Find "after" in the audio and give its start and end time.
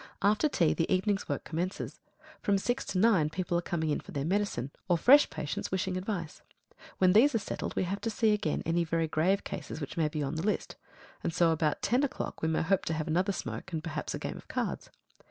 0.23-0.49